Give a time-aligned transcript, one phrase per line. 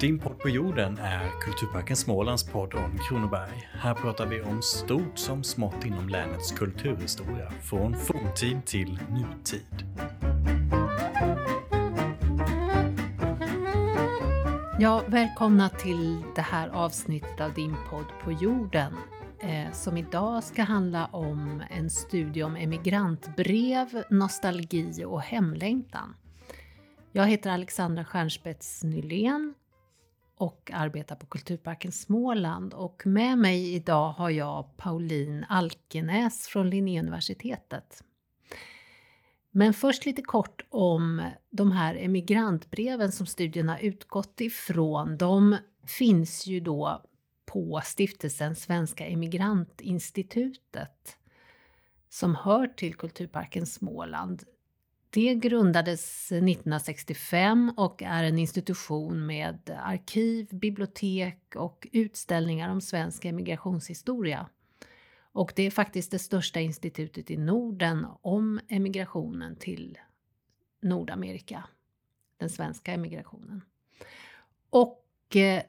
[0.00, 3.68] Din podd på jorden är Kulturparken Smålands podd om Kronoberg.
[3.72, 9.84] Här pratar vi om stort som smått inom länets kulturhistoria, från forntid till nutid.
[14.80, 18.96] Ja, välkomna till det här avsnittet av din podd på jorden
[19.40, 26.14] eh, som idag ska handla om en studie om emigrantbrev, nostalgi och hemlängtan.
[27.12, 29.54] Jag heter Alexandra Stjernspets Nylén
[30.38, 38.04] och arbetar på Kulturparken Småland och med mig idag har jag Pauline Alkenäs från Linnéuniversitetet.
[39.50, 45.16] Men först lite kort om de här emigrantbreven som studien har utgått ifrån.
[45.16, 47.02] De finns ju då
[47.46, 51.16] på stiftelsen Svenska Emigrantinstitutet
[52.08, 54.44] som hör till Kulturparken Småland.
[55.18, 64.48] Det grundades 1965 och är en institution med arkiv, bibliotek och utställningar om svensk emigrationshistoria.
[65.32, 69.98] Och det är faktiskt det största institutet i Norden om emigrationen till
[70.80, 71.64] Nordamerika.
[72.36, 73.62] Den svenska emigrationen.
[74.70, 75.62] Och eh,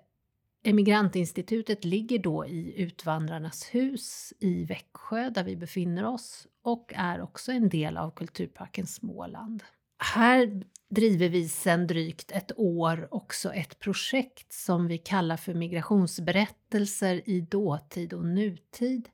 [0.64, 7.52] Emigrantinstitutet ligger då i Utvandrarnas hus i Växjö där vi befinner oss och är också
[7.52, 9.64] en del av Kulturparken Småland.
[9.98, 17.30] Här driver vi sedan drygt ett år också ett projekt som vi kallar för migrationsberättelser
[17.30, 19.10] i dåtid och nutid.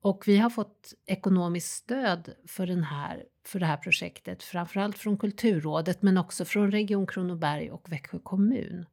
[0.00, 5.18] Och vi har fått ekonomiskt stöd för, den här, för det här projektet, framförallt från
[5.18, 8.86] Kulturrådet men också från Region Kronoberg och Växjö kommun.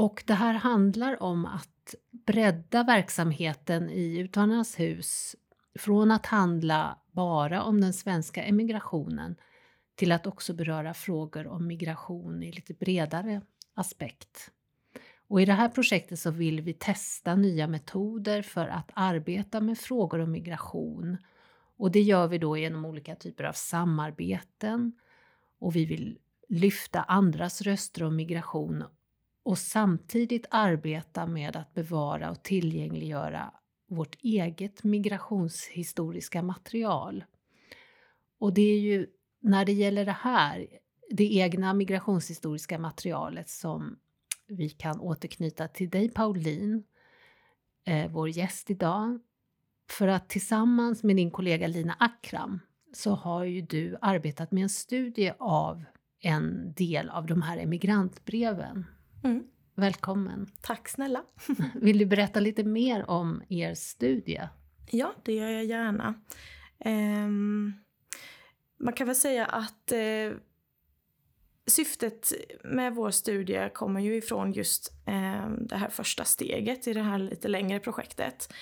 [0.00, 1.94] Och det här handlar om att
[2.26, 5.36] bredda verksamheten i Utvandrarnas hus
[5.78, 9.36] från att handla bara om den svenska emigrationen
[9.94, 13.42] till att också beröra frågor om migration i lite bredare
[13.74, 14.50] aspekt.
[15.28, 19.78] Och i det här projektet så vill vi testa nya metoder för att arbeta med
[19.78, 21.16] frågor om migration.
[21.76, 24.92] Och det gör vi då genom olika typer av samarbeten
[25.58, 28.84] och vi vill lyfta andras röster om migration
[29.42, 33.54] och samtidigt arbeta med att bevara och tillgängliggöra
[33.88, 37.24] vårt eget migrationshistoriska material.
[38.38, 39.06] Och det är ju
[39.40, 40.66] när det gäller det här,
[41.10, 43.98] det egna migrationshistoriska materialet som
[44.46, 46.84] vi kan återknyta till dig Pauline,
[47.84, 49.20] eh, vår gäst idag.
[49.90, 52.60] För att tillsammans med din kollega Lina Akram
[52.92, 55.84] så har ju du arbetat med en studie av
[56.20, 58.86] en del av de här emigrantbreven.
[59.24, 59.44] Mm.
[59.74, 60.46] Välkommen!
[60.62, 61.24] Tack snälla!
[61.74, 64.48] Vill du berätta lite mer om er studie?
[64.90, 66.14] Ja, det gör jag gärna.
[66.84, 67.74] Um,
[68.78, 70.36] man kan väl säga att uh,
[71.66, 72.32] syftet
[72.64, 77.18] med vår studie kommer ju ifrån just uh, det här första steget i det här
[77.18, 78.52] lite längre projektet.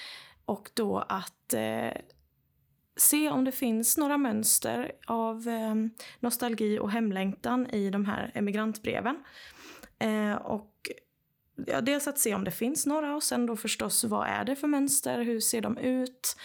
[0.44, 2.00] Och då att uh,
[2.96, 5.48] se om det finns några mönster av
[6.20, 9.24] nostalgi och hemlängtan i de här emigrantbreven.
[9.98, 10.90] Eh, och
[11.66, 14.56] ja, dels att se om det finns några och sen då förstås vad är det
[14.56, 16.36] för mönster, hur ser de ut?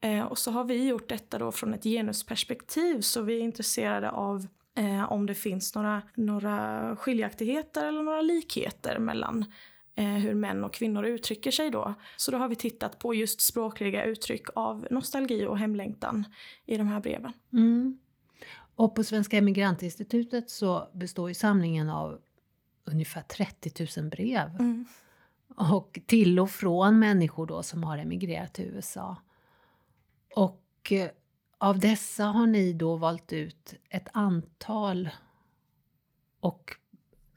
[0.00, 4.10] Eh, och så har vi gjort detta då från ett genusperspektiv så vi är intresserade
[4.10, 9.44] av eh, om det finns några, några skiljaktigheter eller några likheter mellan
[9.94, 11.94] eh, hur män och kvinnor uttrycker sig då.
[12.16, 16.24] Så då har vi tittat på just språkliga uttryck av nostalgi och hemlängtan
[16.66, 17.32] i de här breven.
[17.52, 17.98] Mm.
[18.74, 22.18] Och på Svenska Emigrantinstitutet så består ju samlingen av
[22.90, 24.56] ungefär 30 000 brev.
[24.60, 24.86] Mm.
[25.56, 29.16] Och till och från människor då som har emigrerat till USA.
[30.34, 31.10] Och eh,
[31.58, 35.10] av dessa har ni då valt ut ett antal
[36.40, 36.76] och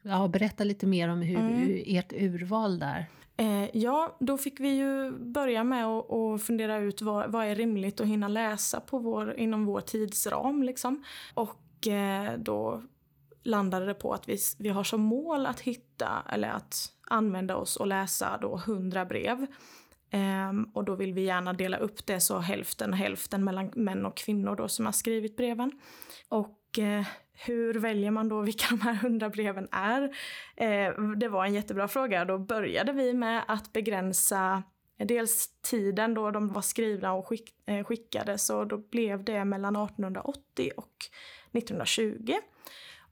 [0.01, 1.83] ja, berätta lite mer om hur, mm.
[1.85, 3.05] ert urval där.
[3.37, 8.01] Eh, ja, då fick vi ju börja med att fundera ut vad, vad är rimligt
[8.01, 10.63] att hinna läsa på vår, inom vår tidsram.
[10.63, 11.03] Liksom.
[11.33, 12.83] Och eh, då
[13.43, 17.75] landade det på att vi, vi har som mål att hitta eller att använda oss
[17.75, 19.47] och läsa då 100 brev.
[20.13, 24.17] Um, och då vill vi gärna dela upp det så hälften hälften mellan män och
[24.17, 25.71] kvinnor då som har skrivit breven.
[26.29, 30.01] Och uh, hur väljer man då vilka de här 100 breven är?
[30.61, 32.25] Uh, det var en jättebra fråga.
[32.25, 34.63] Då började vi med att begränsa
[34.99, 39.45] eh, dels tiden då de var skrivna och skick, uh, skickade så då blev det
[39.45, 40.93] mellan 1880 och
[41.51, 42.33] 1920.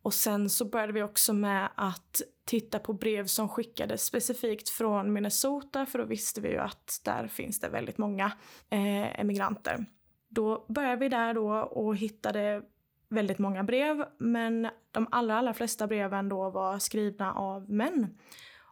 [0.01, 5.13] Och sen så började vi också med att titta på brev som skickades specifikt från
[5.13, 8.25] Minnesota för då visste vi ju att där finns det väldigt många
[8.69, 9.85] eh, emigranter.
[10.29, 12.61] Då började vi där då och hittade
[13.09, 18.17] väldigt många brev men de allra, allra flesta breven då var skrivna av män.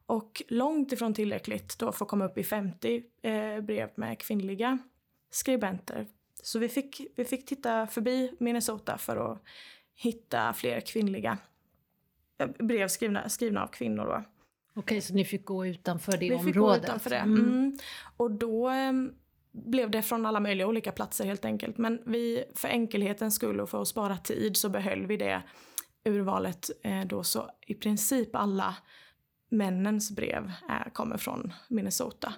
[0.05, 4.77] Och långt ifrån tillräckligt då för att komma upp i 50 eh, brev med kvinnliga
[5.29, 6.07] skribenter.
[6.43, 9.43] Så vi fick, vi fick titta förbi Minnesota för att
[9.99, 11.37] hitta fler kvinnliga
[12.37, 14.05] eh, brev skrivna, skrivna av kvinnor.
[14.05, 14.23] Då.
[14.73, 16.47] Okej, så ni fick gå utanför det vi området?
[16.47, 17.15] Vi fick gå utanför det.
[17.15, 17.39] Mm.
[17.39, 17.77] Mm.
[18.17, 18.93] Och då eh,
[19.51, 21.77] blev det från alla möjliga olika platser helt enkelt.
[21.77, 25.41] Men vi, för enkelhetens skull och för att spara tid så behöll vi det
[26.05, 28.75] urvalet eh, då så i princip alla
[29.49, 32.33] männens brev är, kommer från Minnesota.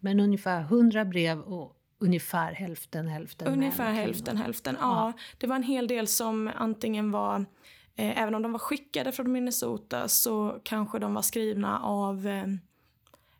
[0.00, 5.12] Men ungefär 100 brev och ungefär hälften hälften Ungefär hälften hälften, ja.
[5.16, 5.22] ja.
[5.38, 7.36] Det var en hel del som antingen var
[7.96, 12.46] eh, Även om de var skickade från Minnesota så kanske de var skrivna av eh,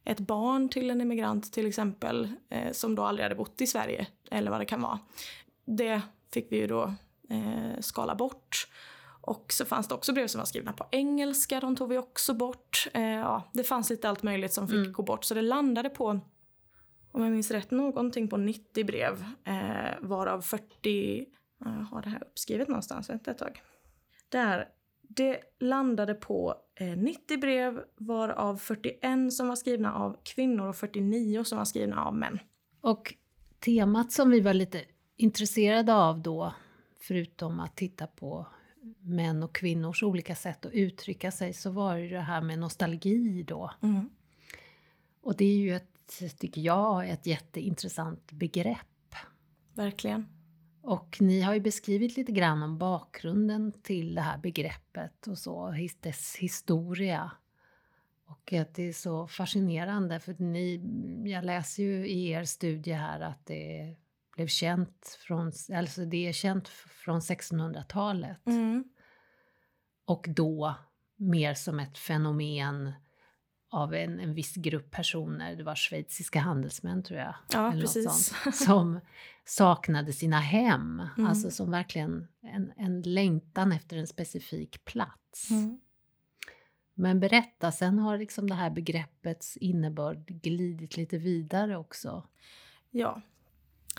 [0.04, 4.06] ett barn till en immigrant till exempel eh, som då aldrig hade bott i Sverige
[4.30, 4.98] eller vad det kan vara.
[5.64, 6.00] Det
[6.32, 6.94] fick vi ju då
[7.30, 8.68] eh, skala bort.
[9.24, 12.34] Och så fanns det också brev som var skrivna på engelska, de tog vi också
[12.34, 12.88] bort.
[12.94, 14.92] Eh, ja, det fanns lite allt möjligt som fick mm.
[14.92, 16.20] gå bort så det landade på,
[17.12, 21.26] om jag minns rätt, någonting på 90 brev eh, varav 40,
[21.58, 23.62] jag har det här uppskrivet någonstans, vänta ett tag.
[24.28, 24.68] Där,
[25.02, 31.44] det landade på eh, 90 brev varav 41 som var skrivna av kvinnor och 49
[31.44, 32.38] som var skrivna av män.
[32.80, 33.14] Och
[33.64, 34.82] temat som vi var lite
[35.16, 36.54] intresserade av då,
[37.00, 38.46] förutom att titta på
[39.00, 43.42] män och kvinnors olika sätt att uttrycka sig så var det det här med nostalgi
[43.42, 43.70] då.
[43.82, 44.10] Mm.
[45.22, 49.14] Och det är ju ett, tycker jag, ett jätteintressant begrepp.
[49.74, 50.28] Verkligen.
[50.82, 55.74] Och ni har ju beskrivit lite grann om bakgrunden till det här begreppet och så,
[56.00, 57.30] dess historia.
[58.26, 60.82] Och att det är så fascinerande för ni,
[61.30, 63.96] jag läser ju i er studie här att det
[64.36, 68.46] blev känt från, alltså det är känt från 1600-talet.
[68.46, 68.84] Mm.
[70.04, 70.74] Och då
[71.16, 72.92] mer som ett fenomen
[73.72, 78.04] av en, en viss grupp personer, det var schweiziska handelsmän tror jag, ja, precis.
[78.04, 79.00] Sånt, som
[79.44, 81.28] saknade sina hem, mm.
[81.28, 85.50] alltså som verkligen en, en längtan efter en specifik plats.
[85.50, 85.80] Mm.
[86.94, 92.26] Men berätta, sen har liksom det här begreppets innebörd glidit lite vidare också.
[92.90, 93.22] Ja,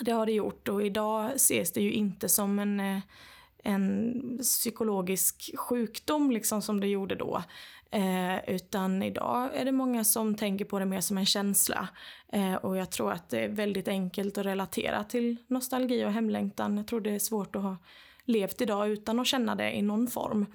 [0.02, 3.00] det har det gjort och idag ses det ju inte som en, eh,
[3.64, 7.44] en psykologisk sjukdom liksom som det gjorde då.
[7.94, 11.90] Eh, utan idag är det många som tänker på det mer som en känsla.
[12.32, 16.78] Eh, och jag tror att det är väldigt enkelt att relatera till nostalgi och hemlängtan.
[16.78, 17.78] Jag tror det är svårt att ha
[18.26, 20.46] levt idag utan att känna det i någon form.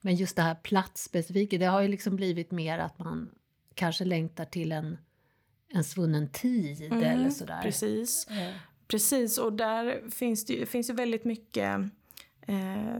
[0.00, 3.30] Men just det här platsspecifika, det har ju liksom blivit mer att man
[3.74, 4.98] kanske längtar till en,
[5.72, 7.62] en svunnen tid mm, eller sådär.
[7.62, 8.26] Precis.
[8.30, 8.54] Eh.
[8.86, 11.80] Precis, och där finns det, finns ju väldigt mycket
[12.46, 12.98] eh,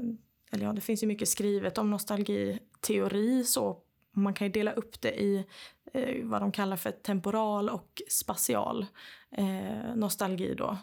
[0.54, 3.80] eller ja, det finns ju mycket skrivet om nostalgiteori så
[4.12, 5.44] man kan ju dela upp det i
[5.92, 8.86] eh, vad de kallar för temporal och spatial
[9.30, 10.78] eh, nostalgi då.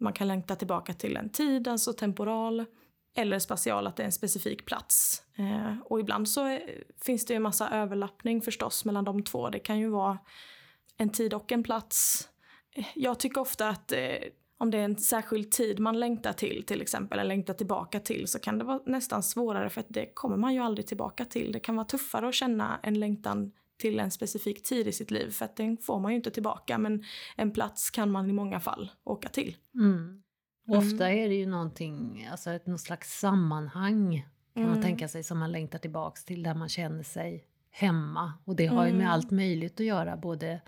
[0.00, 2.64] Man kan längta tillbaka till en tid, alltså temporal,
[3.14, 5.22] eller spatial, att det är en specifik plats.
[5.36, 9.50] Eh, och ibland så är, finns det ju en massa överlappning förstås mellan de två.
[9.50, 10.18] Det kan ju vara
[10.96, 12.28] en tid och en plats.
[12.72, 14.18] Eh, jag tycker ofta att eh,
[14.58, 18.28] om det är en särskild tid man längtar till till exempel, eller längtar tillbaka till,
[18.28, 21.52] så kan det vara nästan svårare för att det kommer man ju aldrig tillbaka till.
[21.52, 25.30] Det kan vara tuffare att känna en längtan till en specifik tid i sitt liv
[25.30, 27.04] för att den får man ju inte tillbaka men
[27.36, 29.56] en plats kan man i många fall åka till.
[29.74, 30.22] Mm.
[30.68, 34.74] Ofta är det ju någonting, alltså ett någon slags sammanhang kan mm.
[34.74, 38.66] man tänka sig som man längtar tillbaks till där man känner sig hemma och det
[38.66, 39.12] har ju med mm.
[39.12, 40.60] allt möjligt att göra både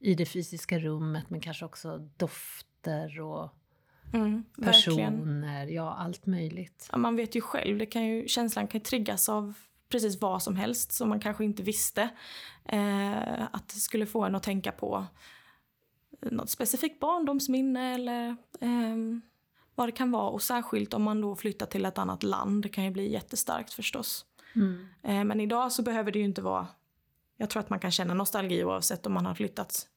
[0.00, 3.50] i det fysiska rummet men kanske också doft platser och
[4.12, 6.88] mm, personer, ja allt möjligt.
[6.92, 9.54] Ja, man vet ju själv, det kan ju, känslan kan ju triggas av
[9.88, 12.02] precis vad som helst som man kanske inte visste
[12.64, 15.06] eh, att det skulle få en att tänka på
[16.20, 18.28] något specifikt barndomsminne eller
[18.60, 18.96] eh,
[19.74, 20.28] vad det kan vara.
[20.28, 23.72] Och särskilt om man då flyttar till ett annat land, det kan ju bli jättestarkt
[23.72, 24.26] förstås.
[24.54, 24.86] Mm.
[25.02, 26.66] Eh, men idag så behöver det ju inte vara
[27.36, 29.88] jag tror att man kan känna nostalgi oavsett om man har flyttat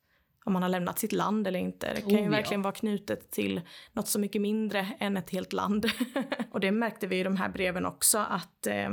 [0.45, 1.93] om man har lämnat sitt land eller inte.
[1.93, 3.61] Det kan oh, ju verkligen vara knutet till
[3.93, 5.85] något så mycket mindre än ett helt land.
[6.51, 8.89] och det märkte vi i de här breven också att eh,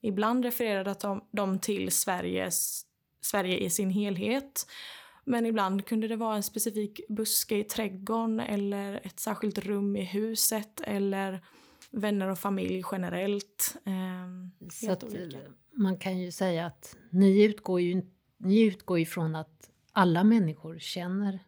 [0.00, 2.82] ibland refererade de till Sveriges,
[3.20, 4.66] Sverige i sin helhet.
[5.24, 10.04] Men ibland kunde det vara en specifik buske i trädgården eller ett särskilt rum i
[10.04, 11.44] huset eller
[11.90, 13.76] vänner och familj generellt.
[13.84, 15.04] Eh, Så att,
[15.72, 18.02] man kan ju säga att ni utgår ju,
[18.38, 21.38] ni utgår ifrån att alla människor känner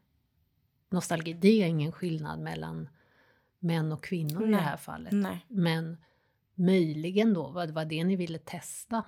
[0.90, 1.32] nostalgi.
[1.32, 2.88] Det är ingen skillnad mellan
[3.58, 4.48] män och kvinnor Nej.
[4.48, 5.12] i det här fallet.
[5.12, 5.46] Nej.
[5.48, 5.96] Men
[6.54, 9.04] möjligen då var det var det ni ville testa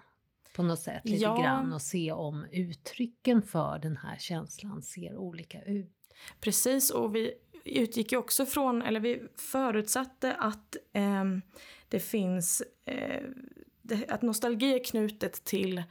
[0.57, 1.41] på något sätt lite Ja.
[1.43, 5.93] grann och se om uttrycken för den här känslan ser olika ut.
[6.41, 11.43] Precis, och vi utgick ju också från, eller vi förutsatte att ehm,
[11.89, 13.23] det finns, eh,
[13.83, 15.83] det, att nostalgi är knutet till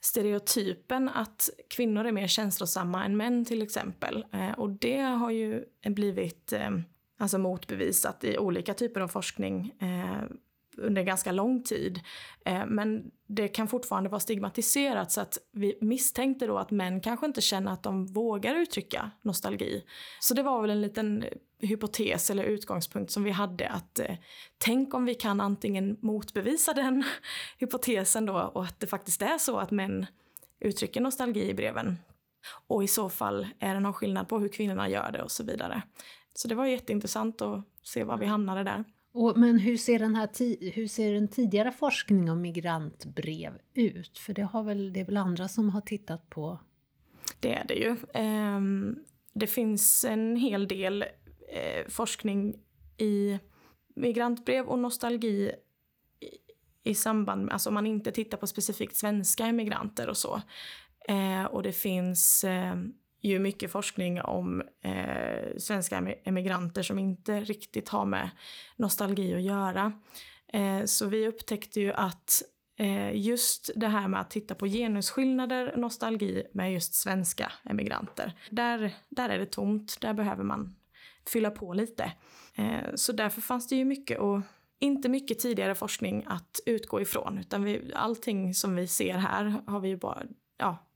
[0.00, 4.24] stereotypen att kvinnor är mer känslosamma än män till exempel.
[4.32, 6.70] Eh, och det har ju blivit eh,
[7.18, 10.36] alltså motbevisat i olika typer av forskning eh,
[10.76, 12.00] under ganska lång tid.
[12.44, 17.26] Eh, men det kan fortfarande vara stigmatiserat så att vi misstänkte då att män kanske
[17.26, 19.84] inte känner att de vågar uttrycka nostalgi.
[20.20, 21.24] Så det var väl en liten
[21.58, 24.16] hypotes eller utgångspunkt som vi hade att eh,
[24.58, 27.04] tänk om vi kan antingen motbevisa den
[27.58, 30.06] hypotesen då och att det faktiskt är så att män
[30.60, 31.96] uttrycker nostalgi i breven.
[32.66, 35.44] Och i så fall är det någon skillnad på hur kvinnorna gör det och så
[35.44, 35.82] vidare.
[36.34, 38.84] Så det var jätteintressant att se var vi hamnade där.
[39.12, 44.18] Och, men hur ser, den här ti- hur ser den tidigare forskning om migrantbrev ut?
[44.18, 46.60] För det, har väl, det är väl andra som har tittat på
[47.40, 47.96] Det är det ju.
[48.14, 48.96] Ehm,
[49.32, 51.02] det finns en hel del
[51.52, 52.54] eh, forskning
[52.98, 53.38] i
[53.96, 55.52] migrantbrev och nostalgi
[56.20, 60.42] i, i samband med, alltså om man inte tittar på specifikt svenska emigranter och så.
[61.08, 62.74] Eh, och det finns eh,
[63.20, 68.30] ju mycket forskning om eh, svenska emigranter som inte riktigt har med
[68.76, 69.92] nostalgi att göra.
[70.52, 72.42] Eh, så vi upptäckte ju att
[72.78, 78.32] eh, just det här med att titta på genusskillnader, nostalgi med just svenska emigranter.
[78.50, 80.76] Där, där är det tomt, där behöver man
[81.26, 82.12] fylla på lite.
[82.54, 84.40] Eh, så därför fanns det ju mycket och
[84.78, 89.80] inte mycket tidigare forskning att utgå ifrån utan vi, allting som vi ser här har
[89.80, 90.22] vi ju bara,
[90.56, 90.89] ja,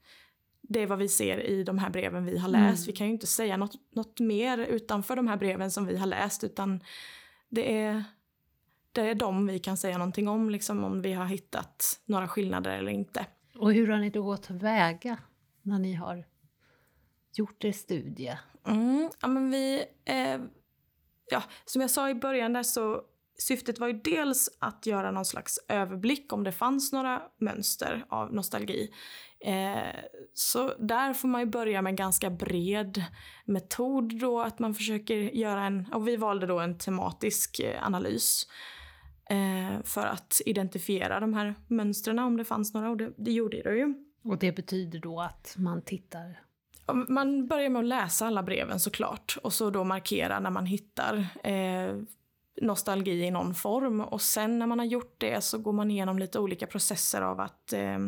[0.68, 2.83] det är vad vi ser i de här breven vi har läst.
[2.83, 2.87] Mm.
[2.87, 6.06] Vi kan ju inte säga något, något mer utanför de här breven som vi har
[6.06, 6.80] läst utan
[7.49, 8.04] det är,
[8.92, 12.78] det är de vi kan säga någonting om, liksom om vi har hittat några skillnader
[12.78, 13.26] eller inte.
[13.59, 15.18] Och hur har ni då gått tillväga
[15.62, 16.25] när ni har
[17.33, 18.38] gjort er studie?
[18.66, 20.40] Mm, ja, men vi, eh,
[21.30, 23.02] ja, som jag sa i början där så
[23.38, 28.35] syftet var ju dels att göra någon slags överblick om det fanns några mönster av
[28.35, 28.90] nostalgi.
[29.44, 29.94] Eh,
[30.34, 33.04] så där får man ju börja med en ganska bred
[33.44, 38.46] metod då att man försöker göra en, och vi valde då en tematisk eh, analys
[39.30, 43.62] eh, för att identifiera de här mönstren om det fanns några och det, det gjorde
[43.62, 43.94] det ju.
[44.24, 46.40] Och det betyder då att man tittar
[47.08, 51.26] Man börjar med att läsa alla breven såklart och så då markera när man hittar
[51.44, 51.96] eh,
[52.62, 54.00] nostalgi i någon form.
[54.00, 57.40] Och sen när man har gjort det så går man igenom lite olika processer av
[57.40, 57.98] att eh,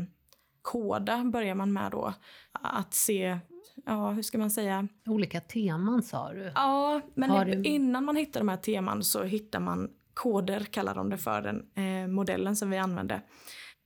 [0.66, 2.14] koda börjar man med då.
[2.52, 3.38] Att se,
[3.86, 4.88] ja hur ska man säga?
[5.06, 6.52] olika teman sa du.
[6.54, 11.10] Ja, men du- innan man hittar de här teman så hittar man koder, kallar de
[11.10, 13.20] det för, den eh, modellen som vi använde.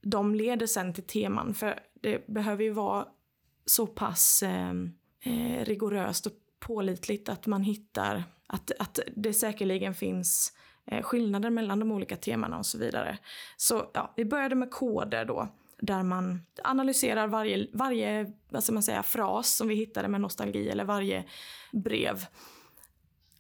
[0.03, 3.07] De leder sen till teman, för det behöver ju vara
[3.67, 4.71] så pass eh,
[5.25, 10.53] eh, rigoröst och pålitligt att man hittar att, att det säkerligen finns
[10.87, 13.19] eh, skillnader mellan de olika temana och så vidare.
[13.57, 15.49] Så ja, vi började med koder då
[15.81, 20.69] där man analyserar varje, varje vad ska man säga, fras som vi hittade med nostalgi
[20.69, 21.25] eller varje
[21.73, 22.27] brev.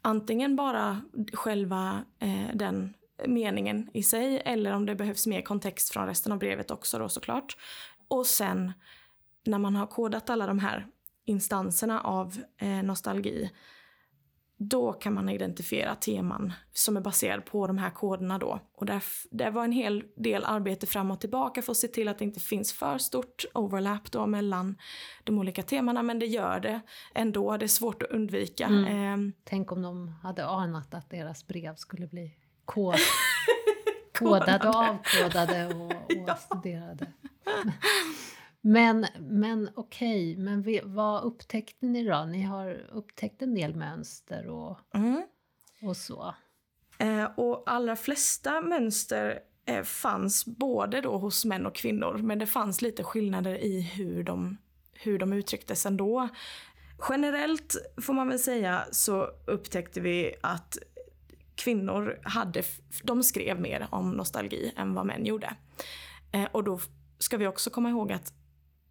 [0.02, 1.00] Antingen bara
[1.32, 2.94] själva eh, den
[3.26, 7.08] meningen i sig eller om det behövs mer kontext från resten av brevet också då
[7.08, 7.56] såklart.
[8.08, 8.72] Och sen
[9.44, 10.86] när man har kodat alla de här
[11.24, 13.50] instanserna av eh, nostalgi
[14.62, 18.60] då kan man identifiera teman som är baserade på de här koderna då.
[18.76, 22.08] Och där, det var en hel del arbete fram och tillbaka för att se till
[22.08, 24.76] att det inte finns för stort overlap då mellan
[25.24, 26.80] de olika temana, men det gör det
[27.14, 27.56] ändå.
[27.56, 28.66] Det är svårt att undvika.
[28.66, 28.84] Mm.
[28.84, 32.94] Ehm, Tänk om de hade anat att deras brev skulle bli kod,
[34.18, 37.06] kodade avkodade och, och studerade.
[38.60, 42.24] Men, men okej, men vi, vad upptäckte ni då?
[42.24, 45.22] Ni har upptäckt en del mönster och, mm.
[45.82, 46.34] och så.
[46.98, 52.46] Eh, och allra flesta mönster eh, fanns både då hos män och kvinnor, men det
[52.46, 54.56] fanns lite skillnader i hur de,
[54.92, 56.28] hur de uttrycktes ändå.
[57.08, 60.78] Generellt får man väl säga så upptäckte vi att
[61.54, 62.62] kvinnor hade,
[63.02, 65.54] de skrev mer om nostalgi än vad män gjorde.
[66.32, 66.80] Eh, och då
[67.18, 68.32] ska vi också komma ihåg att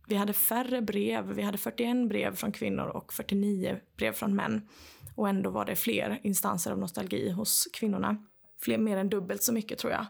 [0.09, 1.33] vi hade färre brev.
[1.33, 4.67] Vi hade 41 brev från kvinnor och 49 brev från män.
[5.15, 8.25] Och ändå var det fler instanser av nostalgi hos kvinnorna.
[8.61, 10.05] Fler, mer än dubbelt så mycket tror jag.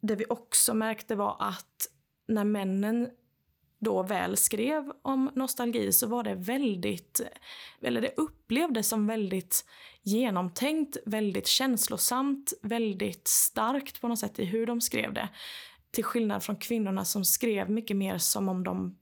[0.00, 1.88] Det vi också märkte var att
[2.28, 3.10] när männen
[3.78, 7.20] då väl skrev om nostalgi så var det väldigt,
[7.80, 9.64] eller det upplevdes som väldigt
[10.02, 15.28] genomtänkt, väldigt känslosamt, väldigt starkt på något sätt i hur de skrev det.
[15.92, 18.98] Till skillnad från kvinnorna som skrev mycket mer som om de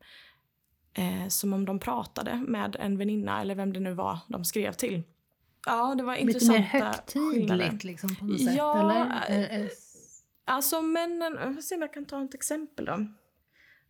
[0.95, 4.73] eh, som om de pratade med en väninna eller vem det nu var de skrev
[4.73, 5.03] till.
[5.67, 8.55] Ja, det var Lite intressanta mer högtidligt liksom på något sätt?
[8.57, 9.31] Ja, eller?
[9.31, 9.69] Eh, eh,
[10.45, 13.07] Alltså männen, jag får se om jag kan ta ett exempel då.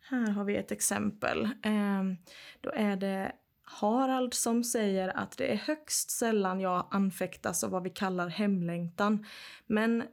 [0.00, 1.44] Här har vi ett exempel.
[1.44, 2.02] Eh,
[2.60, 7.82] då är det Harald som säger att det är högst sällan jag anfäktas av vad
[7.82, 9.26] vi kallar hemlängtan.
[9.66, 10.06] Men eh,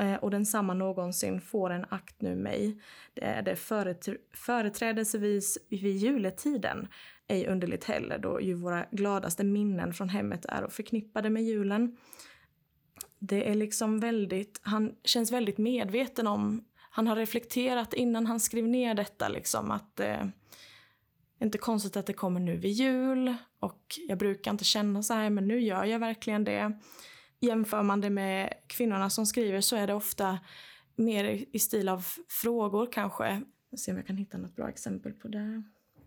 [0.00, 2.80] Eh, och densamma någonsin får en akt nu mig.
[3.14, 6.88] Det är det företr- företrädelsevis vid juletiden.
[7.28, 11.96] Ej underligt heller då ju våra gladaste minnen från hemmet är förknippade med julen.
[13.18, 18.68] Det är liksom väldigt, han känns väldigt medveten om, han har reflekterat innan han skrev
[18.68, 20.26] ner detta liksom att eh,
[21.40, 25.30] inte konstigt att det kommer nu vid jul och jag brukar inte känna så här
[25.30, 26.72] men nu gör jag verkligen det.
[27.40, 30.38] Jämför man det med kvinnorna som skriver så är det ofta
[30.96, 33.24] mer i stil av frågor kanske.
[33.70, 35.62] Jag ska se om jag kan hitta något bra exempel på det.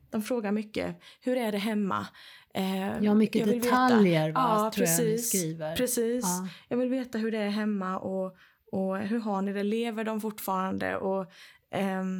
[0.10, 2.08] De frågar mycket, hur är det hemma?
[2.54, 4.40] Eh, ja, mycket jag vill detaljer veta.
[4.42, 5.30] va, Ja, tror jag ni precis.
[5.30, 5.76] skriver.
[5.76, 6.24] Precis.
[6.26, 6.48] Ja.
[6.68, 8.36] Jag vill veta hur det är hemma och,
[8.72, 9.64] och hur har ni det?
[9.64, 10.98] Lever de fortfarande?
[10.98, 11.32] Och,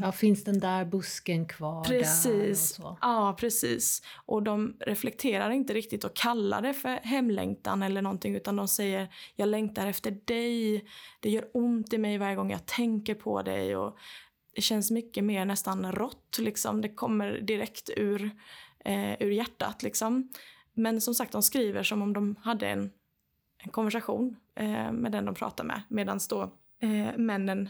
[0.02, 2.76] Ja, finns den där busken kvar där och Precis.
[2.76, 2.98] så?
[3.02, 4.02] Ja, precis.
[4.26, 9.08] Och de reflekterar inte riktigt och kallar det för hemlängtan eller någonting utan de säger
[9.36, 10.86] jag längtar efter dig.
[11.20, 13.98] Det gör ont i mig varje gång jag tänker på dig och
[14.56, 16.82] det känns mycket mer nästan rått liksom.
[16.82, 18.32] Det kommer direkt ur,
[18.86, 20.30] eh, ur hjärtat liksom.
[20.74, 22.92] Men som sagt, de skriver som om de hade en,
[23.58, 26.42] en konversation eh, med den de pratar med medan då
[26.80, 27.70] eh, männen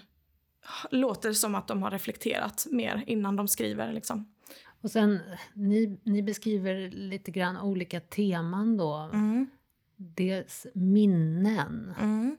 [0.92, 3.94] låter som att de har reflekterat mer innan de skriver.
[3.94, 4.34] Liksom.
[4.82, 5.20] Och sen,
[5.54, 9.10] ni, ni beskriver lite grann olika teman då.
[9.14, 9.50] Mm.
[9.96, 11.94] Dels minnen.
[12.00, 12.38] Mm.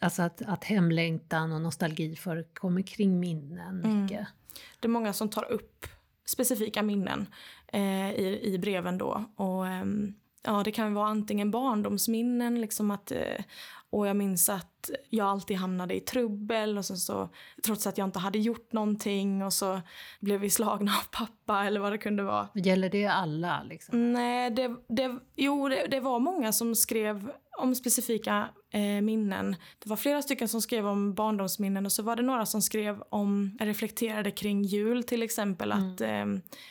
[0.00, 4.02] Alltså att, att hemlängtan och nostalgi förekommer kring minnen Mm.
[4.02, 4.26] mycket.
[4.80, 5.86] Det är många som tar upp
[6.24, 7.26] specifika minnen
[7.66, 9.24] eh, i, i breven då.
[9.36, 13.44] Och, ehm, ja, det kan vara antingen barndomsminnen, liksom att eh,
[13.90, 17.28] och jag minns att jag alltid hamnade i trubbel och sen så,
[17.64, 19.80] trots att jag inte hade gjort någonting och så
[20.20, 22.48] blev vi slagna av pappa eller vad det kunde vara.
[22.54, 23.62] Gäller det alla?
[23.62, 24.12] Liksom?
[24.12, 29.56] Nej, det, det, jo, det, det var många som skrev om specifika eh, minnen.
[29.78, 33.02] Det var flera stycken som skrev om barndomsminnen och så var det några som skrev
[33.08, 35.72] om, reflekterade kring jul till exempel.
[35.72, 36.24] Att eh,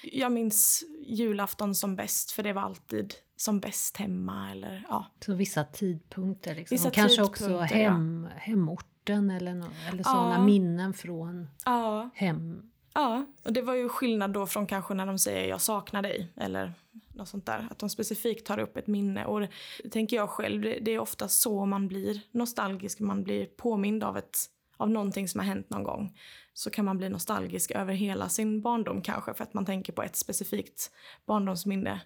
[0.04, 5.06] jag minns julafton som bäst för det var alltid som bäst hemma eller ja.
[5.26, 6.76] Så vissa tidpunkter liksom.
[6.76, 10.46] Vissa och kanske också hem, hemorten eller, no, eller sådana Ja.
[10.46, 12.62] minnen från Ja, hem.
[12.94, 13.26] ja.
[13.46, 16.74] Och det var ju skillnad då från kanske när de säger jag saknar dig eller
[17.20, 17.68] något sånt där.
[17.72, 19.26] Att de specifikt tar upp ett minne.
[19.26, 19.50] Och det,
[19.92, 23.00] tänker jag själv, det, det är ofta så man blir nostalgisk.
[23.00, 24.38] Man blir påmind av, ett,
[24.78, 26.18] av någonting som har hänt någon gång.
[26.54, 30.04] Så kan man bli nostalgisk över hela sin barndom kanske för att man tänker på
[30.04, 30.92] ett specifikt
[31.26, 32.02] barndomsminne.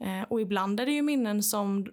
[0.00, 1.86] Eh, och ibland är det ju minnen som,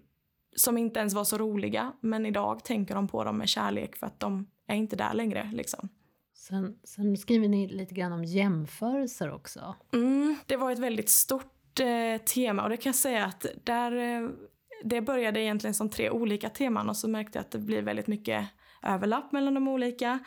[0.55, 4.07] som inte ens var så roliga men idag tänker de på dem med kärlek för
[4.07, 5.51] att de är inte där längre.
[5.53, 5.89] Liksom.
[6.33, 9.75] Sen, sen skriver ni lite grann om jämförelser också.
[9.93, 13.91] Mm, det var ett väldigt stort eh, tema och det kan jag säga att där,
[13.91, 14.29] eh,
[14.83, 18.07] det började egentligen som tre olika teman och så märkte jag att det blir väldigt
[18.07, 18.47] mycket
[18.83, 20.19] överlapp mellan de olika.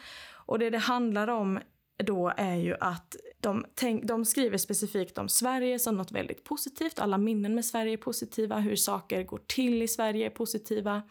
[0.47, 1.61] Och det det handlar om
[2.05, 6.99] då är ju att de, tänk, de skriver specifikt om Sverige som något väldigt positivt.
[6.99, 11.03] Alla minnen med Sverige är positiva, hur saker går till i Sverige är positiva.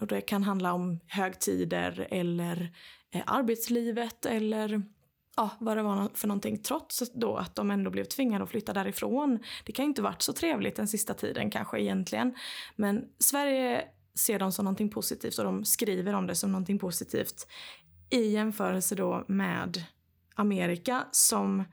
[0.00, 2.72] Och det kan handla om högtider eller
[3.10, 4.82] eh, arbetslivet eller
[5.36, 6.58] ja, vad det var för någonting.
[6.58, 9.38] Trots då att de ändå blev tvingade att flytta därifrån.
[9.64, 12.34] Det kan ju inte varit så trevligt den sista tiden kanske egentligen.
[12.76, 17.46] Men Sverige ser dem som någonting positivt och de skriver om det som någonting positivt.
[18.10, 19.84] I jämförelse då med
[20.34, 21.64] Amerika som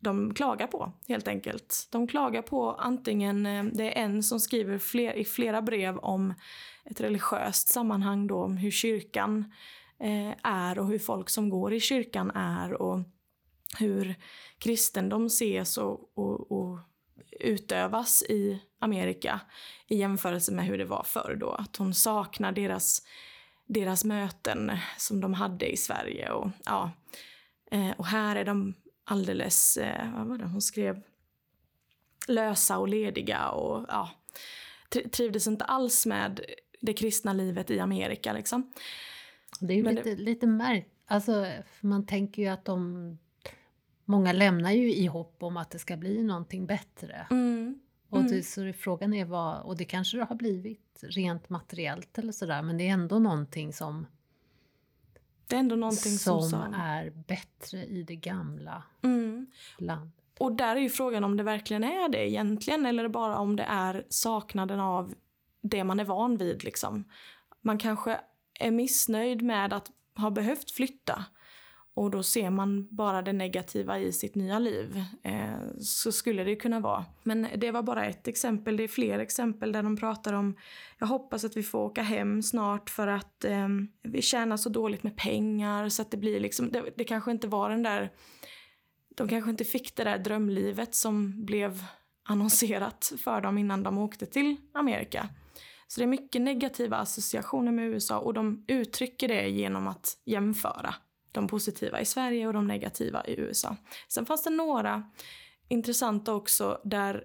[0.00, 1.88] de klagar på helt enkelt.
[1.90, 6.34] De klagar på antingen, eh, det är en som skriver fler, i flera brev om
[6.84, 9.46] ett religiöst sammanhang då om hur kyrkan eh,
[10.00, 12.98] Eh, är och hur folk som går i kyrkan är och
[13.78, 14.14] hur
[14.58, 16.78] kristendom ses och, och, och
[17.40, 19.40] utövas i Amerika
[19.86, 21.50] i jämförelse med hur det var förr då.
[21.50, 23.02] Att hon saknar deras,
[23.66, 26.30] deras möten som de hade i Sverige.
[26.30, 26.90] Och, ja.
[27.70, 31.02] Eh, och här är de alldeles, eh, vad var det hon skrev,
[32.28, 34.10] lösa och lediga och ja,
[35.12, 36.40] trivdes inte alls med
[36.80, 38.72] det kristna livet i Amerika liksom.
[39.60, 40.90] Det är ju lite, lite märkt.
[41.06, 41.46] Alltså,
[41.80, 43.18] man tänker ju att de
[44.04, 47.26] många lämnar ju i hopp om att det ska bli någonting bättre.
[47.30, 47.80] Mm.
[48.08, 48.32] Och Mm.
[48.32, 52.62] det, så frågan är vad, och det kanske det har blivit rent materiellt eller sådär,
[52.62, 54.06] men det är ändå någonting som,
[55.46, 56.40] Det är ändå någonting som...
[56.40, 59.46] som som är bättre i det gamla mm.
[59.78, 60.22] landet.
[60.38, 63.62] Och där är ju frågan om det verkligen är det egentligen eller bara om det
[63.62, 65.14] är saknaden av
[65.60, 66.64] det man är van vid.
[66.64, 67.04] Liksom.
[67.60, 68.20] Man kanske
[68.60, 71.24] är missnöjd med att ha behövt flytta
[71.96, 75.02] och då ser man bara det negativa i sitt nya liv.
[75.22, 77.04] Eh, så skulle det kunna vara.
[77.22, 78.76] Men det var bara ett exempel.
[78.76, 80.56] Det är fler exempel där de pratar om
[80.98, 83.68] jag hoppas att vi får åka hem snart för att eh,
[84.02, 87.48] vi tjänar så dåligt med pengar så att det blir liksom, det, det kanske inte
[87.48, 88.12] var den där
[89.16, 91.84] de kanske inte fick det där drömlivet som blev
[92.28, 95.28] annonserat för dem innan de åkte till Amerika.
[95.88, 100.94] Så det är mycket negativa associationer med USA och de uttrycker det genom att jämföra
[101.32, 103.76] de positiva i Sverige och de negativa i USA.
[104.08, 105.10] Sen fanns det några
[105.68, 107.24] intressanta också där,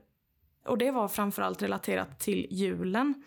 [0.65, 3.23] och det var framförallt relaterat till julen,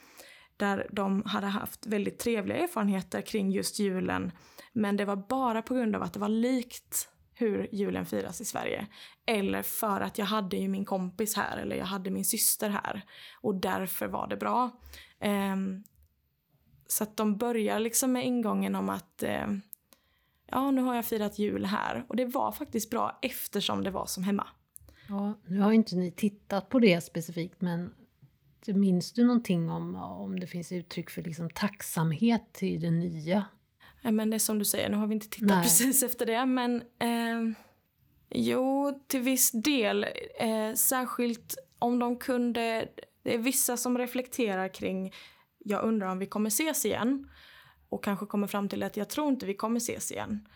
[0.57, 4.33] där de hade haft väldigt trevliga erfarenheter kring just julen,
[4.73, 8.45] men det var bara på grund av att det var likt hur julen firas i
[8.45, 8.87] Sverige.
[9.27, 13.03] Eller för att jag hade ju min kompis här eller jag hade min syster här.
[13.41, 14.71] Och därför var det bra.
[15.25, 15.85] Ehm,
[16.87, 19.47] så att de börjar liksom med ingången om att eh,
[20.47, 22.05] ja, nu har jag firat jul här.
[22.09, 24.47] Och det var faktiskt bra eftersom det var som hemma.
[25.09, 27.95] Ja, nu har inte ni tittat på det specifikt, men
[28.67, 33.45] minns du någonting om, om det finns uttryck för liksom tacksamhet till det nya?
[34.03, 35.63] Eh, Men det är som du säger, nu har vi inte tittat Nej.
[35.63, 36.47] precis efter det.
[36.47, 37.57] Men eh,
[38.31, 40.07] jo, till viss del.
[40.41, 42.89] Eh, särskilt om de kunde...
[43.25, 45.13] Det är vissa som reflekterar kring
[45.59, 47.31] jag undrar om vi kommer ses igen.
[47.89, 50.49] Och kanske kommer fram till att jag tror inte vi kommer ses igen.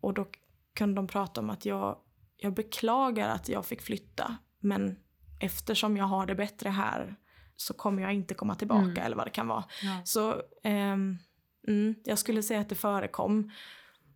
[0.00, 0.26] Och då
[0.74, 1.98] kunde de prata om att jag,
[2.36, 4.36] jag beklagar att jag fick flytta.
[4.58, 4.96] Men
[5.40, 7.16] eftersom jag har det bättre här
[7.56, 9.02] så kommer jag inte komma tillbaka Mm.
[9.02, 9.64] eller vad det kan vara.
[9.82, 10.00] Ja.
[10.04, 11.18] Så ehm,
[11.68, 13.50] mm, jag skulle säga att det förekom.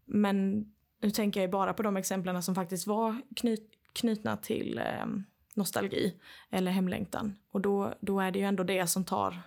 [0.05, 0.67] Men
[1.03, 6.15] nu tänker jag bara på de exemplen som faktiskt var knyt, knutna till ehm, nostalgi
[6.51, 7.37] eller hemlängtan.
[7.51, 9.41] Och då, då är det ju ändå det som tar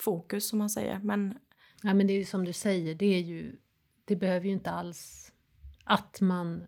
[0.00, 0.98] fokus som man säger.
[0.98, 1.38] Men
[1.82, 3.56] Ja, men det är ju som du säger, det är ju,
[4.04, 5.32] det behöver ju inte alls
[5.84, 6.64] att man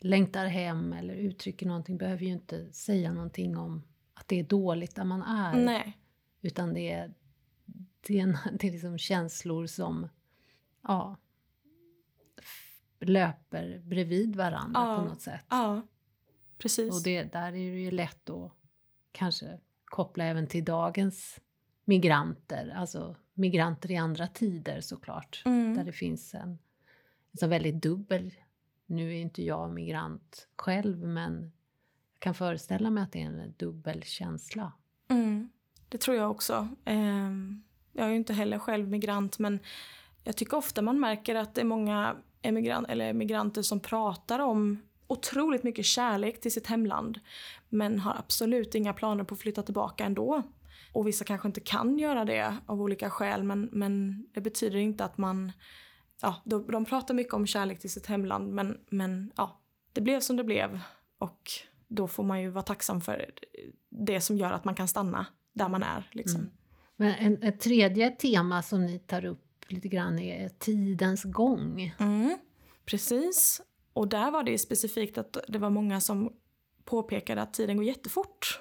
[0.00, 3.82] längtar hem eller uttrycker någonting behöver ju inte säga någonting om
[4.14, 5.54] att det är dåligt där man är.
[5.64, 5.98] nej,
[6.40, 7.14] Utan det är,
[8.06, 10.08] det är, en, det är liksom känslor som
[10.82, 11.16] ja,
[13.00, 14.96] löper bredvid varandra Ja.
[14.96, 15.44] på något sätt.
[15.50, 15.82] ja,
[16.62, 16.94] precis.
[16.94, 18.52] Och det, där är det ju lätt att
[19.12, 21.40] kanske koppla även till dagens
[21.84, 25.76] migranter, alltså migranter i andra tider såklart, Mm.
[25.76, 26.48] där det finns en,
[27.32, 28.34] en så väldigt dubbel,
[28.86, 31.52] nu är inte jag migrant själv, men
[32.12, 34.72] jag kan föreställa mig att det är en dubbel känsla.
[35.08, 35.50] Mm,
[35.88, 36.68] det tror jag också.
[36.84, 39.58] Ehm, jag är ju inte heller själv migrant men
[40.24, 44.82] jag tycker ofta man märker att det är många emigran- eller migranter som pratar om
[45.12, 47.20] otroligt mycket kärlek till sitt hemland
[47.68, 50.42] men har absolut inga planer på att flytta tillbaka ändå.
[50.92, 55.04] Och vissa kanske inte kan göra det av olika skäl men, men det betyder inte
[55.04, 55.52] att man...
[56.20, 59.60] Ja, de, de pratar mycket om kärlek till sitt hemland men, men ja,
[59.92, 60.80] det blev som det blev
[61.18, 61.50] och
[61.88, 63.30] då får man ju vara tacksam för
[63.88, 66.08] det som gör att man kan stanna där man är.
[66.12, 66.40] Liksom.
[66.40, 66.52] Mm.
[66.96, 71.94] Men en, ett tredje tema som ni tar upp lite grann är tidens gång.
[71.98, 72.38] Mm,
[72.84, 73.62] precis.
[73.92, 76.32] Och där var det specifikt att det var många som
[76.84, 78.60] påpekade att tiden går jättefort.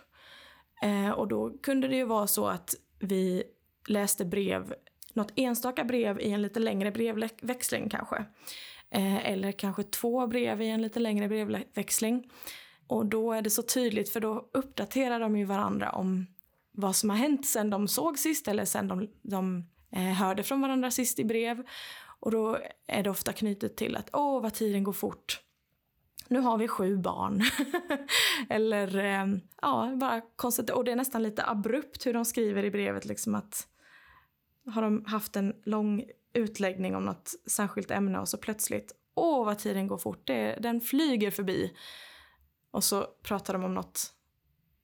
[0.82, 3.44] Eh, och då kunde det ju vara så att vi
[3.88, 4.74] läste brev,
[5.14, 8.26] något enstaka brev i en lite längre brevväxling kanske.
[8.90, 12.32] Eh, eller kanske två brev i en lite längre brevväxling.
[12.88, 16.28] Och då är det så tydligt för då uppdaterar de ju varandra om
[16.72, 20.62] vad som har hänt sen de såg sist eller sen de, de eh, hörde från
[20.62, 21.64] varandra sist i brev.
[22.22, 25.42] Och då är det ofta knutet till att åh vad tiden går fort.
[26.28, 27.42] Nu har vi sju barn.
[28.50, 30.70] eller ehm, ja, bara konstigt.
[30.70, 33.68] Och det är nästan lite abrupt hur de skriver i brevet liksom att
[34.66, 36.04] har de haft en lång
[36.34, 40.28] utläggning om något särskilt ämne och så plötsligt åh vad tiden går fort.
[40.28, 41.74] Det, den flyger förbi.
[42.72, 44.14] Och så pratar de om något,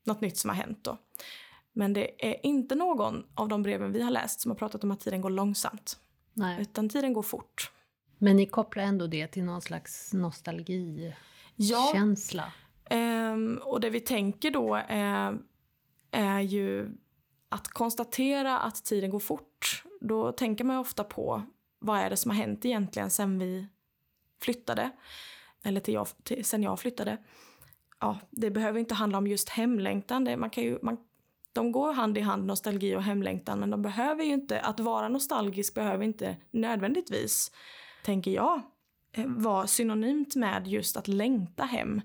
[0.03, 0.97] något nytt som har hänt då.
[1.73, 4.91] Men det är inte någon av de breven vi har läst som har pratat om
[4.91, 5.99] att tiden går långsamt.
[6.37, 6.61] Nej.
[6.61, 7.71] Utan tiden går fort.
[8.17, 12.53] Men ni kopplar ändå det till någon slags nostalgikänsla.
[12.89, 15.37] Ja, ehm, och det vi tänker då är,
[16.11, 16.97] är ju
[17.49, 19.83] att konstatera att tiden går fort.
[20.01, 21.43] Då tänker man ofta på
[21.79, 23.67] vad är det som har hänt egentligen sen vi
[24.41, 24.91] flyttade.
[25.63, 27.17] Eller till jag, till, sen jag flyttade.
[27.99, 30.23] ja, det behöver inte handla om just hemlängtan.
[30.23, 30.97] Det, man kan ju, man,
[31.57, 35.07] de går hand i hand, nostalgi och hemlängtan, men de behöver ju inte, att vara
[35.09, 37.51] nostalgisk behöver inte nödvändigtvis,
[38.03, 38.61] tänker jag,
[39.11, 42.01] eh, vara synonymt med just att längta hem.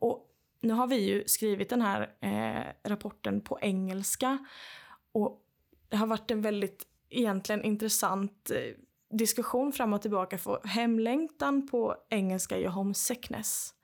[0.00, 0.26] Och
[0.60, 4.38] nu har vi ju skrivit den här eh, rapporten på engelska
[5.12, 5.40] och
[5.88, 8.74] det har varit en väldigt egentligen intressant eh,
[9.18, 10.38] diskussion fram och tillbaka.
[10.38, 13.74] För hemlängtan på engelska är ju homesickness.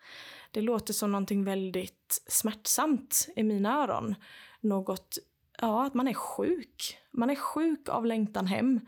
[0.51, 4.14] Det låter som någonting väldigt smärtsamt i mina öron.
[4.61, 5.18] Något,
[5.61, 6.99] ja, att man är sjuk.
[7.11, 8.81] Man är sjuk av längtan hem.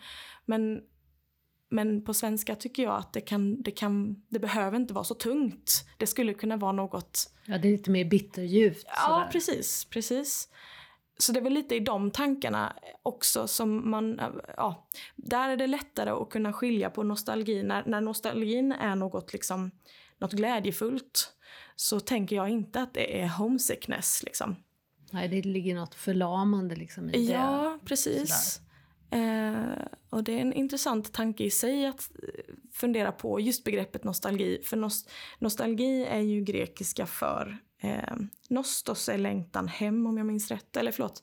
[0.44, 0.80] Men,
[1.68, 5.14] men på svenska tycker jag att det, kan, det, kan, det behöver inte vara så
[5.14, 5.85] tungt.
[5.96, 7.35] Det skulle kunna vara något...
[7.44, 8.85] Ja, det är lite mer bitterljuvt.
[8.87, 9.28] Ja, sådär.
[9.33, 9.85] precis.
[9.85, 10.48] precis.
[11.18, 14.20] Så det är väl lite i de tankarna också som man,
[14.56, 17.62] ja, där är det lättare att kunna skilja på nostalgi.
[17.62, 19.70] När, när nostalgin är något, liksom,
[20.18, 21.33] något glädjefullt
[21.76, 24.22] så tänker jag inte att det är homesickness.
[24.22, 24.56] Liksom.
[25.11, 27.33] Nej, det ligger något förlamande liksom i det.
[27.33, 28.61] Ja, precis.
[29.11, 32.11] Eh, och det är en intressant tanke i sig att
[32.73, 34.62] fundera på just begreppet nostalgi.
[34.64, 38.16] För nost nostalgi är ju grekiska för eh,
[38.49, 40.77] nostos är längtan hem om jag minns rätt.
[40.77, 41.23] Eller förlåt,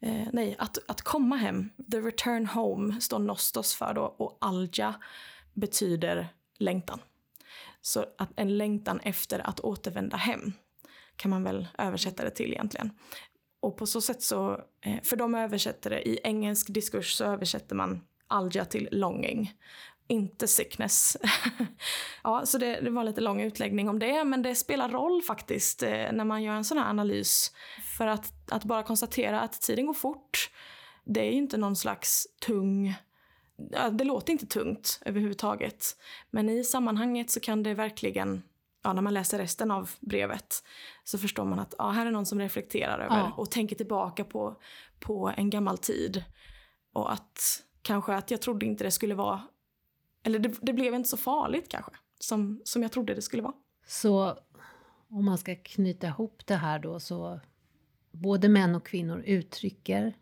[0.00, 1.70] eh, nej, att, att komma hem.
[1.90, 4.94] The return home står nostos för då och alja
[5.52, 6.98] betyder längtan.
[7.80, 10.52] Så att en längtan efter att återvända hem
[11.16, 12.90] kan man väl översätta det till egentligen.
[13.60, 17.76] Och på så sätt så, eh, för de översätter det, i engelsk diskurs så översätter
[17.76, 19.52] man algia till longing
[20.08, 21.16] inte sickness.
[22.22, 25.82] ja, så det, det, var lite lång utläggning om det, men det spelar roll faktiskt
[25.82, 27.52] eh, när man gör en sån här analys.
[27.98, 30.50] För att, att bara konstatera att tiden går fort,
[31.04, 32.94] det är ju inte någon slags tung
[33.92, 35.96] det låter inte tungt överhuvudtaget.
[36.30, 38.42] Men i sammanhanget så kan det verkligen,
[38.84, 40.64] ja, när man läser resten av brevet,
[41.04, 43.32] så förstår man att ja, här är någon som reflekterar över ja.
[43.36, 44.56] och tänker tillbaka på,
[45.00, 46.24] på en gammal tid.
[46.92, 49.42] Och att kanske att jag trodde inte det skulle vara
[50.24, 53.54] eller det, det, blev inte så farligt kanske, som, som jag trodde det skulle vara.
[53.86, 54.38] Så
[55.08, 57.40] om man ska knyta ihop det här då så
[58.10, 60.16] både män och kvinnor uttrycker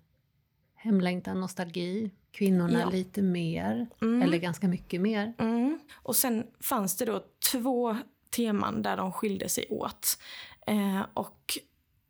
[0.75, 2.91] hemlängtan, nostalgi, kvinnorna ja.
[2.91, 4.23] lite mer, mm.
[4.23, 5.35] eller ganska mycket mer.
[5.39, 5.79] Mm.
[5.95, 7.97] Och sen fanns det då två
[8.37, 10.19] teman där de skilde sig åt.
[10.67, 11.59] Eh, och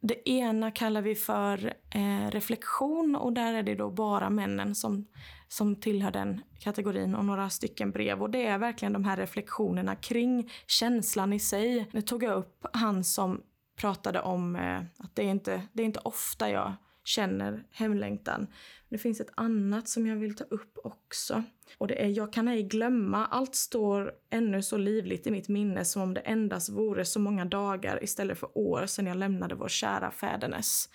[0.00, 5.06] det ena kallar vi för eh, reflektion och där är det då bara männen som
[5.52, 8.22] som tillhör den kategorin och några stycken brev.
[8.22, 11.88] Och det är verkligen de här reflektionerna kring känslan i sig.
[11.92, 13.42] Nu tog jag upp han som
[13.76, 16.72] pratade om eh, att det är, inte, det är inte ofta jag
[17.04, 18.46] känner hemlängtan.
[18.88, 21.42] Det finns ett annat som jag vill ta upp också.
[21.78, 23.26] Och det är Jag kan ej glömma.
[23.26, 27.44] Allt står ännu så livligt i mitt minne som om det endast vore så många
[27.44, 30.88] dagar istället för år sedan jag lämnade vår kära fädernes.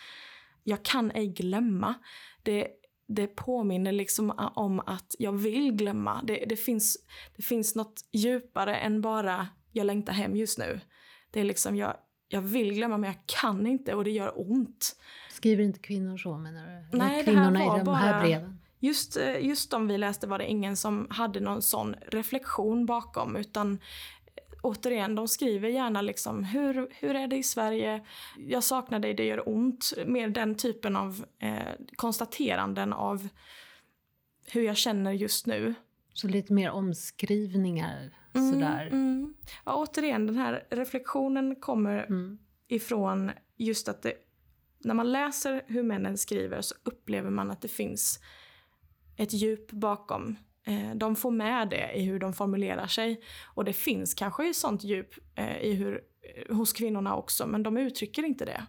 [0.63, 1.93] Jag kan ej glömma.
[2.43, 2.67] Det
[3.07, 6.23] det påminner liksom om att jag vill glömma.
[6.23, 6.97] Det, det, finns,
[7.35, 10.79] det finns något djupare än bara jag längtar hem just nu.
[11.31, 14.95] Det är liksom jag, jag vill glömma men jag kan inte och det gör ont.
[15.37, 16.97] Skriver inte kvinnor så menar du?
[16.97, 18.59] Nej, Kvinnorna i de här bara, breven?
[18.79, 23.35] Just, eh, just de vi läste var det ingen som hade någon sån reflektion bakom
[23.35, 23.79] utan
[24.61, 28.03] återigen, de skriver gärna liksom hur, hur är det i Sverige?
[28.37, 29.93] Jag saknar dig, det gör ont.
[30.05, 33.27] Mer den typen av eh, konstateranden av
[34.51, 35.73] hur jag känner just nu.
[36.13, 38.87] Så lite mer omskrivningar mm, sådär?
[38.87, 39.33] Mm.
[39.65, 42.37] Ja, återigen, den här reflektionen kommer mm.
[42.67, 44.13] ifrån just att det,
[44.79, 48.19] när man läser hur männen skriver så upplever man att det finns
[49.17, 50.37] ett djup bakom
[50.67, 53.21] Eh, de får med det i hur de formulerar sig.
[53.55, 57.63] Och det finns kanske ett sånt djup eh, i hur, eh, hos kvinnorna också, men
[57.63, 58.63] de uttrycker inte det.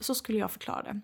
[0.00, 1.00] Så skulle jag förklara det.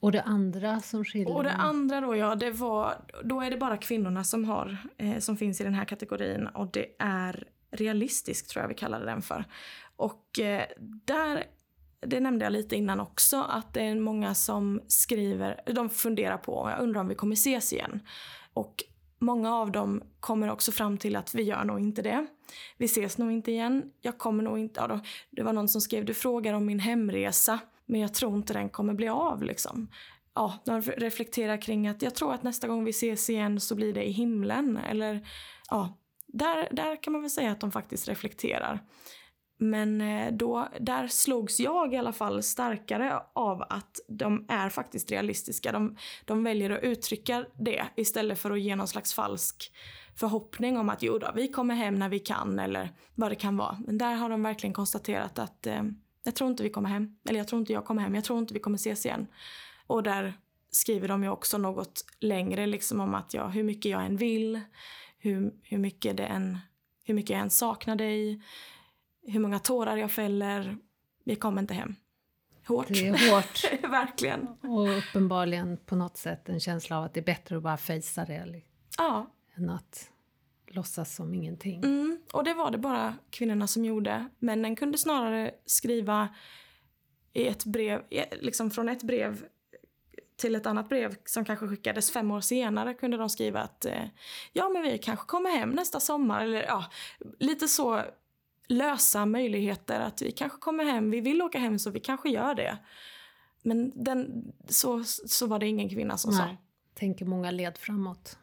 [0.00, 1.36] Och det andra som skiljer?
[1.36, 4.78] Och det andra då, ja, det var, då är det bara kvinnorna som, har,
[5.20, 9.22] som finns i den här kategorin och det är realistisk tror jag vi kallade den
[9.22, 9.44] för.
[9.96, 10.64] Och eh,
[11.04, 11.44] där,
[12.06, 16.70] det nämnde jag lite innan också, att det är många som skriver, de funderar på,
[16.70, 18.00] jag undrar om vi kommer ses igen.
[18.52, 18.84] Och
[19.22, 22.26] Många av dem kommer också fram till att vi gör nog inte det.
[22.76, 23.90] Vi ses nog inte igen.
[24.00, 24.80] Jag kommer nog inte...
[24.80, 28.36] Ja då, det var någon som skrev du frågar om min hemresa men jag tror
[28.36, 29.42] inte den kommer bli av.
[29.42, 29.88] Liksom.
[30.34, 33.92] Ja, de reflekterar kring att jag tror att nästa gång vi ses igen så blir
[33.92, 34.76] det i himlen.
[34.76, 35.28] Eller
[35.70, 38.80] ja, där, där kan man väl säga att de faktiskt reflekterar.
[39.62, 45.10] Men eh, då, där slogs jag i alla fall starkare av att de är faktiskt
[45.10, 45.72] realistiska.
[45.72, 49.72] De, de väljer att uttrycka det istället för att ge någon slags falsk
[50.16, 53.56] förhoppning om att jo då, vi kommer hem när vi kan eller vad det kan
[53.56, 53.78] vara.
[53.86, 55.82] Men där har de verkligen konstaterat att eh,
[56.24, 57.16] jag tror inte vi kommer hem.
[57.28, 58.14] Eller jag tror inte jag kommer hem.
[58.14, 59.26] Jag tror inte vi kommer ses igen.
[59.86, 60.34] Och där
[60.70, 64.60] skriver de ju också något längre liksom om att ja, hur mycket jag än vill,
[65.18, 66.58] hur, hur, mycket det än,
[67.04, 68.42] hur mycket jag än saknar dig,
[69.26, 70.76] hur många tårar jag fäller,
[71.24, 71.94] vi kommer inte hem.
[72.66, 72.88] Hårt.
[72.88, 73.82] Det är hårt.
[73.90, 74.46] Verkligen.
[74.46, 78.24] Och uppenbarligen på något sätt en känsla av att det är bättre att bara fejsa
[78.24, 78.62] det
[78.98, 79.30] Ja.
[79.54, 80.10] än att
[80.66, 81.84] låtsas som ingenting.
[81.84, 84.28] Mm, och det var det bara kvinnorna som gjorde.
[84.38, 86.28] Männen kunde snarare skriva
[87.32, 88.02] i ett brev,
[88.40, 89.44] liksom från ett brev
[90.36, 94.04] till ett annat brev som kanske skickades fem år senare kunde de skriva att eh,
[94.52, 96.84] ja men vi kanske kommer hem nästa sommar eller ja,
[97.38, 98.02] lite så
[98.72, 102.54] lösa möjligheter att vi kanske kommer hem, vi vill åka hem så vi kanske gör
[102.54, 102.78] det.
[103.62, 106.40] Men den, så, så var det ingen kvinna som Nej.
[106.40, 106.56] sa.
[106.94, 108.38] Tänker många led framåt.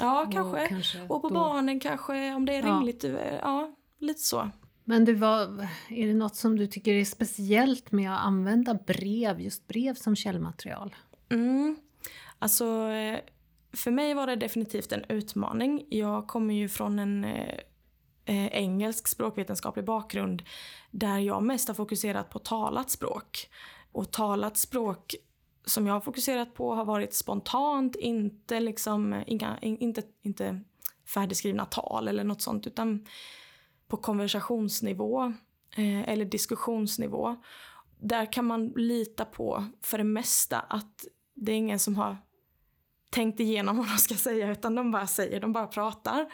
[0.00, 0.68] Ja, Och kanske.
[0.68, 2.74] kanske Och på då- barnen kanske, om det är Ja.
[2.74, 3.04] rimligt.
[3.04, 4.50] eh, Ja, lite så.
[4.84, 9.40] Men du, vad, är det något som du tycker är speciellt med att använda brev,
[9.40, 10.94] just brev som källmaterial?
[11.30, 11.76] Mm.
[12.38, 13.18] Alltså, eh,
[13.72, 15.86] för mig var det definitivt en utmaning.
[15.90, 17.24] Jag kommer ju från en
[18.24, 20.42] eh, engelsk språkvetenskaplig bakgrund
[20.90, 23.50] där jag mest har fokuserat på talat språk.
[23.92, 25.14] Och talat språk
[25.64, 30.60] som jag har fokuserat på har varit spontant, inte liksom, inga, in, inte, inte
[31.14, 33.06] färdigskrivna tal eller något sånt, utan
[33.88, 35.22] på konversationsnivå
[35.76, 37.36] eh, eller diskussionsnivå.
[38.00, 41.04] Där kan man lita på för det mesta att
[41.34, 42.16] det är ingen som har
[43.10, 46.26] tänkt igenom vad de ska säga utan de bara säger, de bara pratar.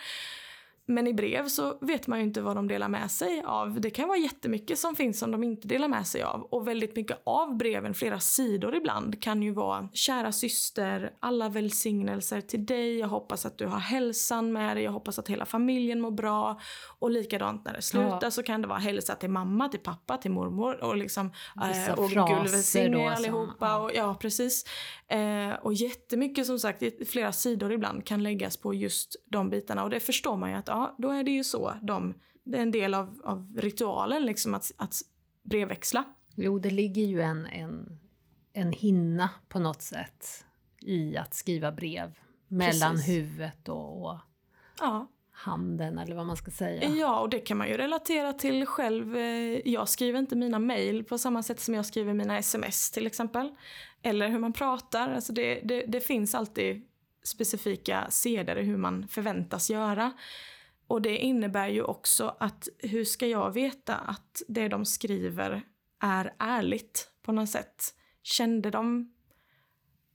[0.90, 3.80] Men i brev så vet man ju inte vad de delar med sig av.
[3.80, 6.42] Det kan vara jättemycket som finns som de inte delar med sig av.
[6.42, 12.40] Och väldigt mycket av breven, flera sidor ibland, kan ju vara Kära syster, alla välsignelser
[12.40, 12.98] till dig.
[12.98, 14.84] Jag hoppas att du har hälsan med dig.
[14.84, 16.60] Jag hoppas att hela familjen mår bra.
[16.98, 18.30] Och likadant när det slutar Ja.
[18.30, 21.32] så kan det vara hälsa till mamma, till pappa, till mormor och liksom
[21.68, 23.66] Vissa eh, och Gud välsigne som- allihopa.
[23.66, 23.76] ja.
[23.78, 24.64] Och, ja, precis.
[25.08, 29.84] Eh, och jättemycket som sagt, flera sidor ibland kan läggas på just de bitarna.
[29.84, 31.72] Och det förstår man ju att ja, då är det ju så.
[31.82, 32.14] De,
[32.44, 34.94] det är en del av, av ritualen liksom att, att
[35.42, 36.04] brevväxla.
[36.34, 37.98] Jo, det ligger ju en, en,
[38.52, 40.44] en hinna på något sätt
[40.80, 43.08] i att skriva brev mellan Precis.
[43.08, 44.18] huvudet och, och
[44.80, 45.06] Ja.
[45.32, 46.88] handen eller vad man ska säga.
[46.88, 49.16] ja, och det kan man ju relatera till själv.
[49.16, 53.06] Eh, Jag skriver inte mina mejl på samma sätt som jag skriver mina sms till
[53.06, 53.54] exempel.
[54.02, 55.14] Eller hur man pratar.
[55.14, 56.82] Alltså det, det, det finns alltid
[57.22, 60.12] specifika seder i hur man förväntas göra.
[60.88, 65.62] Och det innebär ju också att hur ska jag veta att det de skriver
[66.02, 67.94] är ärligt på något sätt?
[68.22, 69.12] Kände de...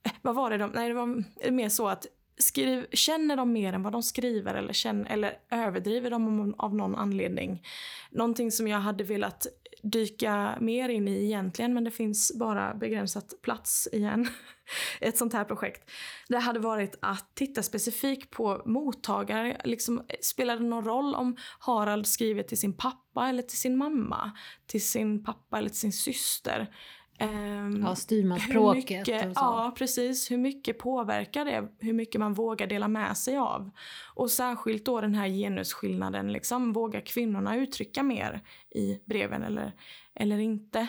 [0.04, 0.72] Eh, vad var det de...
[0.72, 2.08] Nej, det var mer så att
[2.38, 6.96] skriv, känner de mer än vad de skriver eller, känner, eller överdriver de av någon
[6.96, 7.64] anledning?
[8.12, 9.48] Någonting som jag hade velat
[9.84, 14.28] dyka mer in i egentligen men det finns bara begränsat plats igen.
[15.02, 15.90] Ett sånt här projekt.
[16.28, 19.62] Det hade varit att titta specifikt på mottagare.
[19.64, 24.32] Liksom, spelar det någon roll om Harald skriver till sin pappa eller till sin mamma?
[24.68, 26.70] Till sin pappa eller till sin syster?
[27.18, 29.40] Ehm, Ja, hur styrmansspråket mycket, och så.
[29.42, 30.32] ja, precis.
[30.32, 31.68] Hur mycket påverkar det?
[31.80, 33.72] Hur mycket man vågar dela med sig av?
[34.16, 36.32] Och särskilt då den här genusskillnaden.
[36.32, 38.42] Liksom, vågar kvinnorna uttrycka mer
[38.76, 39.74] i breven eller,
[40.16, 40.88] eller inte?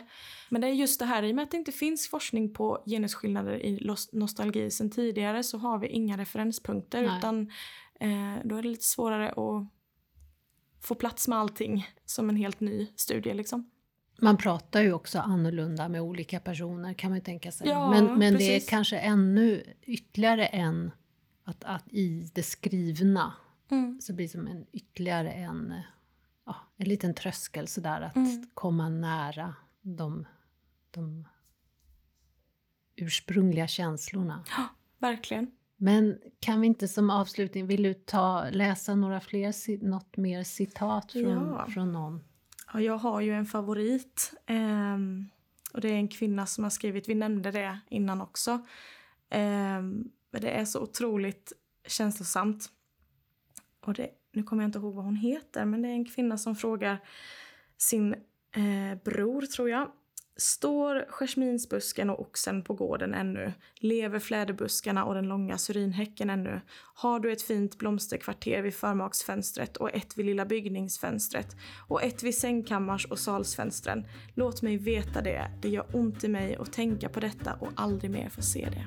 [0.48, 2.82] Men det är just det här, i och med att det inte finns forskning på
[2.86, 7.02] genusskillnader i nostalgi sen tidigare så har vi inga referenspunkter.
[7.02, 7.18] Nej.
[7.18, 7.50] Utan
[8.00, 9.68] eh, då är det lite svårare att
[10.82, 13.34] få plats med allting som en helt ny studie.
[13.34, 13.70] Liksom.
[14.20, 17.68] Man pratar ju också annorlunda med olika personer kan man ju tänka sig.
[17.68, 20.90] Ja, men men det är kanske ännu ytterligare än
[21.44, 23.32] att, att i det skrivna
[24.00, 25.74] så blir det som en ytterligare en,
[26.46, 28.46] ja, en liten tröskel sådär att Mm.
[28.54, 30.26] komma nära de,
[30.90, 31.28] de
[32.96, 34.44] ursprungliga känslorna.
[34.98, 35.50] Verkligen.
[35.76, 41.12] Men kan vi inte som avslutning, vill du ta, läsa några fler, något mer citat
[41.12, 41.66] från, Ja.
[41.70, 42.24] från någon?
[42.74, 44.34] Ja, jag har ju en favorit.
[44.46, 45.28] Ehm,
[45.72, 48.66] och det är en kvinna som har skrivit, vi nämnde det innan också.
[49.30, 51.52] Ehm, men det är så otroligt
[51.86, 52.68] känslosamt.
[53.80, 56.38] Och det, nu kommer jag inte ihåg vad hon heter, men det är en kvinna
[56.38, 56.98] som frågar
[57.76, 58.14] sin
[58.52, 59.90] eh, bror, tror jag.
[60.36, 63.52] Står jasminsbusken och oxen på gården ännu?
[63.74, 66.60] Lever fläderbuskarna och den långa syrinhäcken ännu?
[66.94, 71.56] Har du ett fint blomsterkvarter vid förmaksfönstret och ett vid lilla byggningsfönstret
[71.88, 74.06] och ett vid sängkammars och salsfönstren?
[74.34, 75.50] Låt mig veta det.
[75.62, 78.86] Det gör ont i mig att tänka på detta och aldrig mer få se det.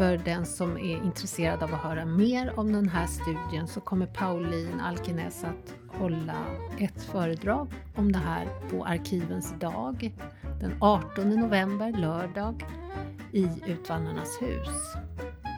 [0.00, 4.06] För den som är intresserad av att höra mer om den här studien så kommer
[4.06, 6.46] Pauline Alkenäs att hålla
[6.78, 10.12] ett föredrag om det här på Arkivens dag
[10.60, 12.64] den 18 november, lördag,
[13.32, 14.92] i Utvandrarnas hus.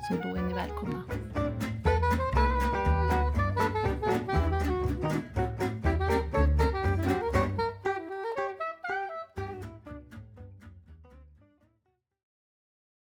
[0.09, 1.03] Så då är ni välkomna.